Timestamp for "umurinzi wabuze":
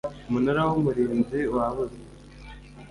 0.79-1.99